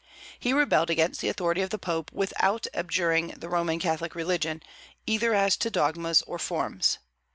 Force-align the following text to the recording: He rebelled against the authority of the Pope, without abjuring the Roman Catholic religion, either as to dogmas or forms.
He 0.39 0.51
rebelled 0.51 0.89
against 0.89 1.21
the 1.21 1.29
authority 1.29 1.61
of 1.61 1.69
the 1.69 1.77
Pope, 1.77 2.11
without 2.11 2.65
abjuring 2.73 3.35
the 3.37 3.47
Roman 3.49 3.77
Catholic 3.79 4.15
religion, 4.15 4.63
either 5.05 5.35
as 5.35 5.55
to 5.57 5.69
dogmas 5.69 6.23
or 6.23 6.39
forms. 6.39 6.97